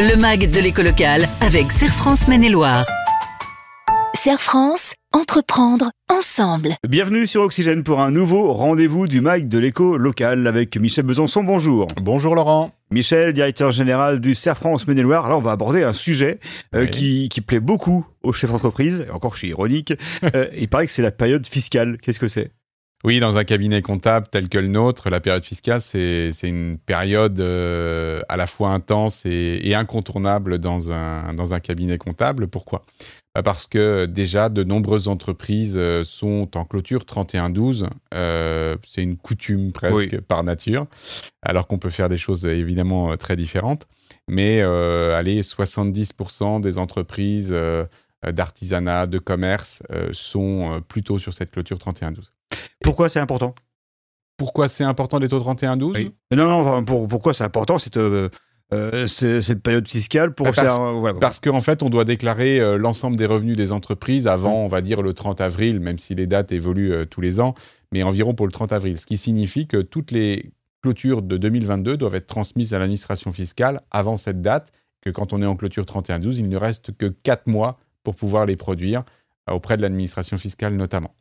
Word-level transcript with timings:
Le 0.00 0.14
MAG 0.14 0.48
de 0.48 0.60
l'éco 0.60 0.80
locale 0.80 1.28
avec 1.40 1.72
Serre 1.72 1.92
France 1.92 2.28
Maine-et-Loire. 2.28 2.86
Serre 4.14 4.40
France, 4.40 4.94
entreprendre 5.12 5.90
ensemble. 6.08 6.76
Bienvenue 6.88 7.26
sur 7.26 7.42
Oxygène 7.42 7.82
pour 7.82 7.98
un 8.00 8.12
nouveau 8.12 8.52
rendez-vous 8.52 9.08
du 9.08 9.20
MAG 9.20 9.48
de 9.48 9.58
l'éco 9.58 9.96
local 9.96 10.46
avec 10.46 10.76
Michel 10.76 11.04
Besançon. 11.04 11.42
Bonjour. 11.42 11.88
Bonjour 12.00 12.36
Laurent. 12.36 12.70
Michel, 12.92 13.32
directeur 13.32 13.72
général 13.72 14.20
du 14.20 14.36
Serre 14.36 14.56
France 14.56 14.86
Maine-et-Loire. 14.86 15.28
Là, 15.28 15.36
on 15.36 15.40
va 15.40 15.50
aborder 15.50 15.82
un 15.82 15.92
sujet 15.92 16.38
euh, 16.76 16.86
qui, 16.86 17.28
qui, 17.28 17.40
plaît 17.40 17.58
beaucoup 17.58 18.06
aux 18.22 18.32
chefs 18.32 18.52
d'entreprise. 18.52 19.04
Encore, 19.12 19.32
je 19.32 19.38
suis 19.38 19.48
ironique. 19.48 19.94
euh, 20.36 20.46
il 20.56 20.68
paraît 20.68 20.86
que 20.86 20.92
c'est 20.92 21.02
la 21.02 21.10
période 21.10 21.44
fiscale. 21.44 21.98
Qu'est-ce 21.98 22.20
que 22.20 22.28
c'est? 22.28 22.52
Oui, 23.04 23.20
dans 23.20 23.38
un 23.38 23.44
cabinet 23.44 23.80
comptable 23.80 24.26
tel 24.28 24.48
que 24.48 24.58
le 24.58 24.66
nôtre, 24.66 25.08
la 25.08 25.20
période 25.20 25.44
fiscale, 25.44 25.80
c'est 25.80 26.32
une 26.42 26.78
période 26.78 27.38
euh, 27.38 28.20
à 28.28 28.36
la 28.36 28.46
fois 28.48 28.70
intense 28.70 29.24
et, 29.24 29.60
et, 29.62 29.76
incontournable 29.76 30.58
dans 30.58 30.92
un, 30.92 31.32
dans 31.34 31.54
un 31.54 31.60
cabinet 31.60 31.96
comptable. 31.96 32.48
Pourquoi? 32.48 32.84
Bah 33.34 33.42
Parce 33.44 33.68
que 33.68 34.06
déjà, 34.06 34.48
de 34.48 34.64
nombreuses 34.64 35.06
entreprises 35.06 35.76
euh, 35.76 36.02
sont 36.02 36.56
en 36.56 36.64
clôture 36.64 37.02
31-12. 37.02 37.86
Euh, 38.14 38.76
c'est 38.82 39.02
une 39.02 39.16
coutume 39.16 39.70
presque 39.70 40.12
oui. 40.12 40.20
par 40.26 40.42
nature, 40.42 40.86
alors 41.42 41.68
qu'on 41.68 41.78
peut 41.78 41.90
faire 41.90 42.08
des 42.08 42.16
choses 42.16 42.46
évidemment 42.46 43.16
très 43.16 43.36
différentes. 43.36 43.86
Mais 44.28 44.60
euh, 44.60 45.16
allez, 45.16 45.42
70% 45.42 46.60
des 46.60 46.78
entreprises 46.78 47.54
d'artisanat, 48.26 49.06
de 49.06 49.18
commerce 49.18 49.82
sont 50.10 50.82
plutôt 50.88 51.20
sur 51.20 51.32
cette 51.32 51.52
clôture 51.52 51.78
31-12. 51.78 52.32
Pourquoi 52.82 53.08
c'est 53.08 53.20
important? 53.20 53.54
Pourquoi 54.36 54.68
c'est 54.68 54.84
important 54.84 55.18
d'être 55.18 55.32
au 55.32 55.40
31-12 55.40 55.92
oui. 55.94 56.14
Non, 56.32 56.46
non, 56.46 56.84
pour, 56.84 57.08
pourquoi 57.08 57.34
c'est 57.34 57.44
important 57.44 57.78
cette, 57.78 57.98
euh, 58.74 59.06
cette 59.06 59.62
période 59.62 59.88
fiscale 59.88 60.34
pour 60.34 60.44
parce, 60.44 60.56
ça, 60.58 60.94
ouais, 60.94 61.14
parce 61.18 61.40
qu'en 61.40 61.62
fait, 61.62 61.82
on 61.82 61.88
doit 61.88 62.04
déclarer 62.04 62.60
euh, 62.60 62.76
l'ensemble 62.76 63.16
des 63.16 63.24
revenus 63.24 63.56
des 63.56 63.72
entreprises 63.72 64.28
avant, 64.28 64.62
on 64.62 64.68
va 64.68 64.82
dire, 64.82 65.00
le 65.00 65.14
30 65.14 65.40
avril, 65.40 65.80
même 65.80 65.98
si 65.98 66.14
les 66.14 66.26
dates 66.26 66.52
évoluent 66.52 66.92
euh, 66.92 67.04
tous 67.06 67.22
les 67.22 67.40
ans, 67.40 67.54
mais 67.92 68.02
environ 68.02 68.34
pour 68.34 68.44
le 68.44 68.52
30 68.52 68.72
avril. 68.72 68.98
Ce 68.98 69.06
qui 69.06 69.16
signifie 69.16 69.66
que 69.66 69.78
toutes 69.78 70.10
les 70.10 70.52
clôtures 70.82 71.22
de 71.22 71.38
2022 71.38 71.96
doivent 71.96 72.14
être 72.14 72.26
transmises 72.26 72.74
à 72.74 72.78
l'administration 72.78 73.32
fiscale 73.32 73.80
avant 73.90 74.18
cette 74.18 74.42
date, 74.42 74.70
que 75.00 75.08
quand 75.08 75.32
on 75.32 75.40
est 75.40 75.46
en 75.46 75.56
clôture 75.56 75.84
31-12, 75.84 76.36
il 76.36 76.50
ne 76.50 76.56
reste 76.58 76.94
que 76.94 77.06
4 77.06 77.46
mois 77.46 77.78
pour 78.02 78.16
pouvoir 78.16 78.44
les 78.44 78.56
produire 78.56 79.02
auprès 79.50 79.78
de 79.78 79.82
l'administration 79.82 80.36
fiscale 80.36 80.76
notamment 80.76 81.14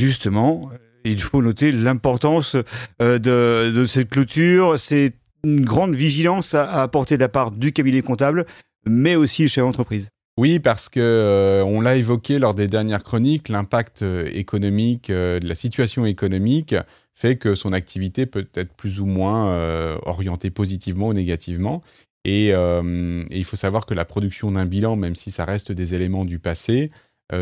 justement, 0.00 0.70
il 1.04 1.20
faut 1.20 1.42
noter 1.42 1.72
l'importance 1.72 2.56
de, 3.00 3.18
de, 3.18 3.84
cette 3.86 4.10
clôture. 4.10 4.78
C'est 4.78 5.14
une 5.44 5.64
grande 5.64 5.94
vigilance 5.94 6.54
à, 6.54 6.82
apporter 6.82 7.16
de 7.16 7.22
la 7.22 7.28
part 7.28 7.50
du 7.50 7.72
cabinet 7.72 8.02
comptable, 8.02 8.46
mais 8.86 9.14
aussi 9.14 9.48
chez 9.48 9.60
l'entreprise. 9.60 10.08
Oui, 10.36 10.58
parce 10.58 10.88
que 10.88 10.98
euh, 10.98 11.64
on 11.64 11.80
l'a 11.80 11.96
évoqué 11.96 12.38
lors 12.38 12.54
des 12.54 12.66
dernières 12.66 13.04
chroniques, 13.04 13.48
l'impact 13.48 14.02
économique, 14.02 15.10
euh, 15.10 15.38
de 15.38 15.46
la 15.46 15.54
situation 15.54 16.06
économique 16.06 16.74
fait 17.14 17.36
que 17.36 17.54
son 17.54 17.72
activité 17.72 18.26
peut 18.26 18.48
être 18.54 18.74
plus 18.74 18.98
ou 18.98 19.06
moins 19.06 19.52
euh, 19.52 19.96
orientée 20.02 20.50
positivement 20.50 21.08
ou 21.08 21.12
négativement. 21.12 21.82
Et, 22.24 22.48
il 22.48 23.44
faut 23.44 23.56
savoir 23.56 23.84
que 23.84 23.92
la 23.92 24.06
production 24.06 24.50
d'un 24.50 24.64
bilan, 24.64 24.96
même 24.96 25.14
si 25.14 25.30
ça 25.30 25.44
reste 25.44 25.72
des 25.72 25.94
éléments 25.94 26.24
du 26.24 26.38
passé, 26.38 26.90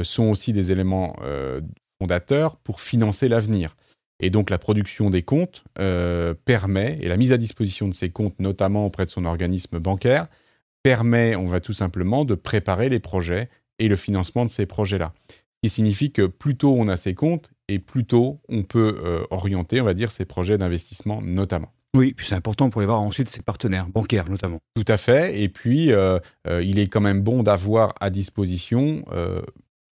sont 0.02 0.24
aussi 0.24 0.52
des 0.52 0.72
éléments 0.72 1.14
fondateurs 2.02 2.56
pour 2.56 2.80
financer 2.80 3.28
l'avenir. 3.28 3.76
Et 4.18 4.30
donc 4.30 4.50
la 4.50 4.58
production 4.58 5.08
des 5.08 5.22
comptes 5.22 5.62
euh, 5.78 6.34
permet, 6.44 6.98
et 7.00 7.08
la 7.08 7.16
mise 7.16 7.32
à 7.32 7.36
disposition 7.36 7.86
de 7.86 7.94
ces 7.94 8.10
comptes, 8.10 8.38
notamment 8.40 8.86
auprès 8.86 9.04
de 9.04 9.10
son 9.10 9.24
organisme 9.24 9.78
bancaire, 9.78 10.26
permet, 10.82 11.36
on 11.36 11.46
va 11.46 11.60
tout 11.60 11.72
simplement, 11.72 12.24
de 12.24 12.34
préparer 12.34 12.88
les 12.88 12.98
projets 12.98 13.48
et 13.78 13.86
le 13.86 13.94
financement 13.94 14.44
de 14.44 14.50
ces 14.50 14.66
projets-là. 14.66 15.12
Ce 15.28 15.68
qui 15.68 15.70
signifie 15.70 16.10
que 16.10 16.26
plus 16.26 16.56
tôt 16.56 16.74
on 16.76 16.88
a 16.88 16.96
ces 16.96 17.14
comptes, 17.14 17.52
et 17.68 17.78
plus 17.78 18.04
tôt 18.04 18.40
on 18.48 18.64
peut 18.64 19.00
euh, 19.04 19.24
orienter, 19.30 19.80
on 19.80 19.84
va 19.84 19.94
dire, 19.94 20.10
ces 20.10 20.24
projets 20.24 20.58
d'investissement 20.58 21.22
notamment. 21.22 21.72
Oui, 21.94 22.14
puis 22.14 22.26
c'est 22.26 22.34
important 22.34 22.70
pour 22.70 22.82
y 22.82 22.86
voir 22.86 23.02
ensuite 23.02 23.28
ses 23.28 23.42
partenaires 23.42 23.86
bancaires 23.86 24.30
notamment. 24.30 24.60
Tout 24.74 24.84
à 24.88 24.96
fait. 24.96 25.42
Et 25.42 25.48
puis, 25.50 25.92
euh, 25.92 26.18
euh, 26.46 26.62
il 26.62 26.78
est 26.78 26.86
quand 26.86 27.02
même 27.02 27.20
bon 27.20 27.42
d'avoir 27.42 27.92
à 28.00 28.08
disposition 28.08 29.04
euh, 29.12 29.42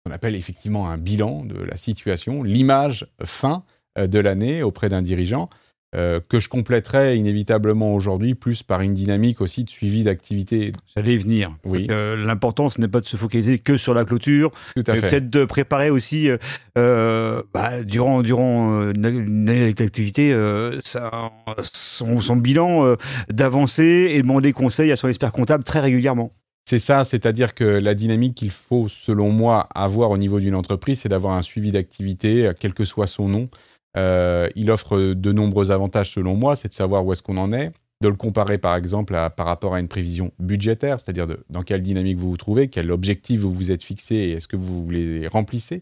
on 0.08 0.10
appelle 0.10 0.34
effectivement 0.34 0.88
un 0.88 0.98
bilan 0.98 1.44
de 1.44 1.56
la 1.56 1.76
situation, 1.76 2.42
l'image 2.42 3.06
fin 3.24 3.64
de 3.96 4.18
l'année 4.18 4.62
auprès 4.62 4.88
d'un 4.88 5.02
dirigeant, 5.02 5.48
euh, 5.96 6.20
que 6.28 6.38
je 6.38 6.50
compléterai 6.50 7.16
inévitablement 7.16 7.94
aujourd'hui 7.94 8.34
plus 8.34 8.62
par 8.62 8.82
une 8.82 8.92
dynamique 8.92 9.40
aussi 9.40 9.64
de 9.64 9.70
suivi 9.70 10.02
d'activité. 10.02 10.72
J'allais 10.94 11.14
y 11.14 11.16
venir. 11.16 11.56
Oui. 11.64 11.86
Euh, 11.90 12.14
L'important, 12.14 12.68
ce 12.68 12.78
n'est 12.78 12.88
pas 12.88 13.00
de 13.00 13.06
se 13.06 13.16
focaliser 13.16 13.58
que 13.58 13.78
sur 13.78 13.94
la 13.94 14.04
clôture, 14.04 14.50
mais 14.76 14.82
peut-être 14.82 15.30
de 15.30 15.46
préparer 15.46 15.88
aussi, 15.88 16.28
euh, 16.76 17.42
bah, 17.54 17.82
durant, 17.84 18.20
durant 18.20 18.90
une 18.90 19.06
année 19.06 19.72
d'activité, 19.72 20.36
son, 20.82 22.20
son, 22.20 22.36
bilan 22.36 22.94
d'avancer 23.30 24.10
et 24.12 24.20
demander 24.20 24.52
conseil 24.52 24.92
à 24.92 24.96
son 24.96 25.08
expert 25.08 25.32
comptable 25.32 25.64
très 25.64 25.80
régulièrement. 25.80 26.34
C'est 26.70 26.78
ça, 26.78 27.02
c'est-à-dire 27.02 27.54
que 27.54 27.64
la 27.64 27.94
dynamique 27.94 28.34
qu'il 28.34 28.50
faut, 28.50 28.88
selon 28.90 29.30
moi, 29.30 29.70
avoir 29.74 30.10
au 30.10 30.18
niveau 30.18 30.38
d'une 30.38 30.54
entreprise, 30.54 31.00
c'est 31.00 31.08
d'avoir 31.08 31.32
un 31.32 31.40
suivi 31.40 31.72
d'activité, 31.72 32.50
quel 32.60 32.74
que 32.74 32.84
soit 32.84 33.06
son 33.06 33.26
nom. 33.26 33.48
Euh, 33.96 34.50
il 34.54 34.70
offre 34.70 35.14
de 35.14 35.32
nombreux 35.32 35.70
avantages, 35.70 36.10
selon 36.10 36.34
moi, 36.34 36.56
c'est 36.56 36.68
de 36.68 36.74
savoir 36.74 37.06
où 37.06 37.12
est-ce 37.14 37.22
qu'on 37.22 37.38
en 37.38 37.54
est, 37.54 37.72
de 38.02 38.08
le 38.10 38.16
comparer, 38.16 38.58
par 38.58 38.76
exemple, 38.76 39.14
par 39.34 39.46
rapport 39.46 39.74
à 39.74 39.80
une 39.80 39.88
prévision 39.88 40.30
budgétaire, 40.38 41.00
c'est-à-dire 41.00 41.26
dans 41.48 41.62
quelle 41.62 41.80
dynamique 41.80 42.18
vous 42.18 42.28
vous 42.28 42.36
trouvez, 42.36 42.68
quel 42.68 42.92
objectif 42.92 43.40
vous 43.40 43.50
vous 43.50 43.72
êtes 43.72 43.82
fixé 43.82 44.16
et 44.16 44.32
est-ce 44.32 44.46
que 44.46 44.56
vous 44.56 44.90
les 44.90 45.26
remplissez. 45.26 45.80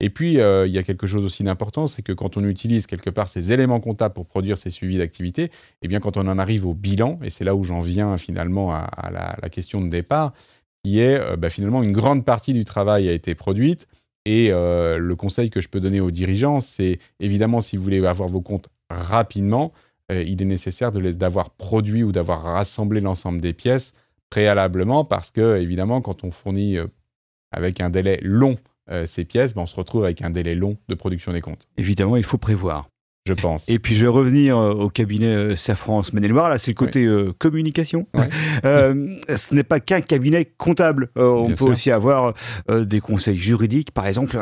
Et 0.00 0.10
puis, 0.10 0.40
euh, 0.40 0.66
il 0.66 0.72
y 0.72 0.78
a 0.78 0.82
quelque 0.84 1.06
chose 1.06 1.24
aussi 1.24 1.42
d'important, 1.42 1.86
c'est 1.88 2.02
que 2.02 2.12
quand 2.12 2.36
on 2.36 2.44
utilise 2.44 2.86
quelque 2.86 3.10
part 3.10 3.28
ces 3.28 3.52
éléments 3.52 3.80
comptables 3.80 4.14
pour 4.14 4.26
produire 4.26 4.56
ces 4.56 4.70
suivis 4.70 4.98
d'activité, 4.98 5.50
eh 5.82 5.88
bien, 5.88 5.98
quand 5.98 6.16
on 6.16 6.28
en 6.28 6.38
arrive 6.38 6.66
au 6.66 6.74
bilan, 6.74 7.18
et 7.22 7.30
c'est 7.30 7.44
là 7.44 7.54
où 7.56 7.64
j'en 7.64 7.80
viens 7.80 8.16
finalement 8.16 8.72
à, 8.72 9.10
la, 9.10 9.48
question 9.48 9.80
de 9.80 9.88
départ, 9.88 10.34
qui 10.84 11.00
est 11.00 11.18
euh, 11.18 11.36
bah, 11.36 11.50
finalement 11.50 11.82
une 11.82 11.92
grande 11.92 12.24
partie 12.24 12.52
du 12.52 12.64
travail 12.64 13.08
a 13.08 13.12
été 13.12 13.34
produite. 13.34 13.88
Et 14.24 14.52
euh, 14.52 14.98
le 14.98 15.16
conseil 15.16 15.50
que 15.50 15.60
je 15.60 15.68
peux 15.68 15.80
donner 15.80 16.00
aux 16.00 16.12
dirigeants, 16.12 16.60
c'est 16.60 16.98
évidemment, 17.18 17.60
si 17.60 17.76
vous 17.76 17.82
voulez 17.82 18.04
avoir 18.06 18.28
vos 18.28 18.42
comptes 18.42 18.68
rapidement, 18.90 19.72
il 20.10 20.40
est 20.40 20.46
nécessaire 20.46 20.90
d'avoir 20.90 21.50
produit 21.50 22.02
ou 22.02 22.12
d'avoir 22.12 22.42
rassemblé 22.42 23.00
l'ensemble 23.00 23.42
des 23.42 23.52
pièces 23.52 23.94
préalablement, 24.30 25.04
parce 25.04 25.30
que 25.30 25.58
évidemment, 25.58 26.00
quand 26.00 26.24
on 26.24 26.30
fournit 26.30 26.78
avec 27.52 27.82
un 27.82 27.90
délai 27.90 28.18
long 28.22 28.56
ces 29.04 29.24
pièces, 29.24 29.54
ben, 29.54 29.62
on 29.62 29.66
se 29.66 29.76
retrouve 29.76 30.04
avec 30.04 30.22
un 30.22 30.30
délai 30.30 30.54
long 30.54 30.76
de 30.88 30.94
production 30.94 31.32
des 31.32 31.40
comptes. 31.40 31.68
Évidemment, 31.76 32.16
il 32.16 32.24
faut 32.24 32.38
prévoir. 32.38 32.88
Je 33.26 33.34
pense. 33.34 33.68
Et 33.68 33.78
puis 33.78 33.94
je 33.94 34.02
vais 34.02 34.10
revenir 34.10 34.56
au 34.56 34.88
cabinet 34.88 35.54
Serre 35.54 35.78
France 35.78 36.14
Maine-et-Loire. 36.14 36.48
Là, 36.48 36.56
c'est 36.56 36.70
le 36.70 36.76
côté 36.76 37.00
oui. 37.00 37.14
euh, 37.14 37.32
communication. 37.36 38.06
Oui. 38.14 38.24
euh, 38.64 39.16
ce 39.36 39.54
n'est 39.54 39.64
pas 39.64 39.80
qu'un 39.80 40.00
cabinet 40.00 40.46
comptable. 40.46 41.08
Euh, 41.18 41.28
on 41.28 41.48
peut 41.48 41.56
sûr. 41.56 41.66
aussi 41.66 41.90
avoir 41.90 42.32
euh, 42.70 42.86
des 42.86 43.00
conseils 43.00 43.36
juridiques. 43.36 43.90
Par 43.90 44.06
exemple, 44.06 44.38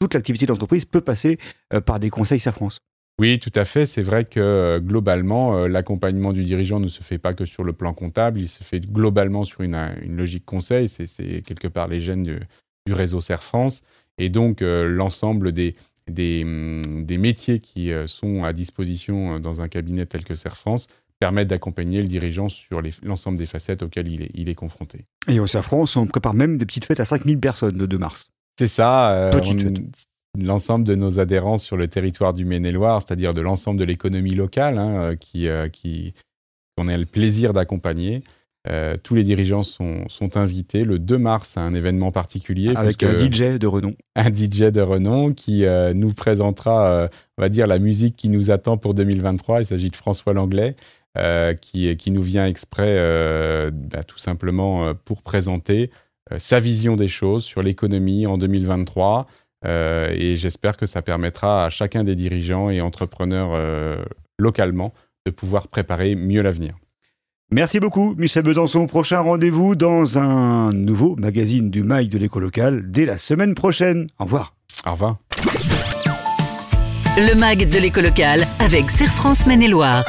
toute 0.00 0.14
l'activité 0.14 0.46
d'entreprise 0.46 0.84
peut 0.84 1.02
passer 1.02 1.38
euh, 1.74 1.80
par 1.80 2.00
des 2.00 2.10
conseils 2.10 2.40
France. 2.40 2.78
Oui, 3.20 3.38
tout 3.38 3.52
à 3.54 3.66
fait. 3.66 3.84
C'est 3.84 4.02
vrai 4.02 4.24
que 4.24 4.40
euh, 4.40 4.80
globalement, 4.80 5.56
euh, 5.56 5.68
l'accompagnement 5.68 6.32
du 6.32 6.42
dirigeant 6.42 6.80
ne 6.80 6.88
se 6.88 7.02
fait 7.02 7.18
pas 7.18 7.34
que 7.34 7.44
sur 7.44 7.64
le 7.64 7.74
plan 7.74 7.92
comptable, 7.92 8.40
il 8.40 8.48
se 8.48 8.64
fait 8.64 8.80
globalement 8.80 9.44
sur 9.44 9.60
une, 9.60 9.74
une 10.02 10.16
logique 10.16 10.46
conseil. 10.46 10.88
C'est 10.88 11.42
quelque 11.42 11.68
part 11.68 11.86
les 11.86 12.00
gènes 12.00 12.22
du, 12.22 12.40
du 12.86 12.92
réseau 12.92 13.20
Serre 13.20 13.42
France. 13.42 13.82
Et 14.18 14.28
donc, 14.28 14.62
euh, 14.62 14.86
l'ensemble 14.86 15.52
des, 15.52 15.74
des, 16.08 16.44
des, 16.84 17.18
métiers 17.18 17.60
qui 17.60 17.92
euh, 17.92 18.06
sont 18.06 18.44
à 18.44 18.52
disposition 18.52 19.36
euh, 19.36 19.38
dans 19.38 19.60
un 19.60 19.68
cabinet 19.68 20.06
tel 20.06 20.24
que 20.24 20.34
Serre 20.34 20.56
France 20.56 20.88
permettent 21.20 21.48
d'accompagner 21.48 22.00
le 22.00 22.08
dirigeant 22.08 22.48
sur 22.48 22.80
l'ensemble 23.02 23.38
des 23.38 23.46
facettes 23.46 23.82
auxquelles 23.82 24.08
il 24.08 24.22
est, 24.22 24.30
il 24.34 24.48
est 24.48 24.54
confronté. 24.54 25.04
Et 25.28 25.38
au 25.38 25.46
Serre 25.46 25.64
France, 25.64 25.96
on 25.96 26.06
prépare 26.06 26.34
même 26.34 26.56
des 26.56 26.64
petites 26.64 26.86
fêtes 26.86 27.00
à 27.00 27.04
5000 27.04 27.38
personnes 27.38 27.78
le 27.78 27.86
2 27.86 27.98
mars. 27.98 28.30
C'est 28.58 28.68
ça. 28.68 29.12
Euh, 29.12 29.30
l'ensemble 30.38 30.84
de 30.84 30.94
nos 30.94 31.20
adhérents 31.20 31.58
sur 31.58 31.76
le 31.76 31.88
territoire 31.88 32.32
du 32.32 32.44
Maine-et-Loire, 32.44 33.02
c'est-à-dire 33.02 33.34
de 33.34 33.40
l'ensemble 33.40 33.78
de 33.78 33.84
l'économie 33.84 34.34
locale, 34.34 34.78
hein, 34.78 35.16
qui, 35.16 35.48
euh, 35.48 35.68
qui, 35.68 36.14
qu'on 36.76 36.88
a 36.88 36.96
le 36.96 37.06
plaisir 37.06 37.52
d'accompagner. 37.52 38.22
Euh, 38.68 38.96
tous 39.02 39.14
les 39.14 39.22
dirigeants 39.22 39.62
sont, 39.62 40.06
sont, 40.08 40.36
invités 40.36 40.84
le 40.84 40.98
2 40.98 41.16
mars 41.16 41.56
à 41.56 41.62
un 41.62 41.72
événement 41.72 42.12
particulier. 42.12 42.72
Avec 42.76 43.02
un 43.02 43.16
DJ 43.16 43.58
de 43.58 43.66
renom. 43.66 43.94
Un 44.16 44.28
DJ 44.28 44.64
de 44.70 44.82
renom 44.82 45.32
qui 45.32 45.64
euh, 45.64 45.94
nous 45.94 46.12
présentera, 46.12 46.90
euh, 46.90 47.08
on 47.38 47.42
va 47.42 47.48
dire, 47.48 47.66
la 47.66 47.78
musique 47.78 48.16
qui 48.16 48.28
nous 48.28 48.50
attend 48.50 48.76
pour 48.76 48.92
2023. 48.92 49.62
Il 49.62 49.64
s'agit 49.64 49.88
de 49.88 49.96
François 49.96 50.34
Langlais, 50.34 50.76
qui, 51.60 51.96
qui 51.96 52.10
nous 52.10 52.22
vient 52.22 52.46
exprès, 52.46 53.70
bah, 53.72 54.02
tout 54.04 54.18
simplement, 54.18 54.94
pour 55.04 55.22
présenter 55.22 55.90
sa 56.36 56.60
vision 56.60 56.94
des 56.94 57.08
choses 57.08 57.44
sur 57.44 57.62
l'économie 57.62 58.26
en 58.26 58.38
2023. 58.38 59.26
Euh, 59.66 60.08
et 60.14 60.36
j'espère 60.36 60.76
que 60.76 60.86
ça 60.86 61.02
permettra 61.02 61.64
à 61.64 61.70
chacun 61.70 62.04
des 62.04 62.14
dirigeants 62.14 62.70
et 62.70 62.80
entrepreneurs 62.80 63.58
localement 64.38 64.92
de 65.26 65.32
pouvoir 65.32 65.66
préparer 65.66 66.14
mieux 66.14 66.42
l'avenir. 66.42 66.76
Merci 67.52 67.80
beaucoup, 67.80 68.14
Michel 68.16 68.44
Besançon. 68.44 68.86
Prochain 68.86 69.20
rendez-vous 69.20 69.74
dans 69.74 70.18
un 70.18 70.72
nouveau 70.72 71.16
magazine 71.16 71.68
du 71.70 71.82
MAI 71.82 72.06
de 72.06 72.16
l'éco 72.16 72.38
local 72.38 72.82
dès 72.86 73.04
la 73.04 73.18
semaine 73.18 73.54
prochaine. 73.54 74.06
Au 74.20 74.24
revoir. 74.24 74.54
Au 74.86 74.92
revoir. 74.92 75.16
Le 77.16 77.34
MAG 77.34 77.68
de 77.68 77.78
l'éco 77.78 78.00
local 78.00 78.46
avec 78.60 78.88
Serre 78.88 79.12
France 79.12 79.46
Maine-et-Loire. 79.46 80.04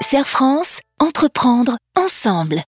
Serre 0.00 0.26
France, 0.26 0.80
entreprendre 0.98 1.76
ensemble. 1.96 2.62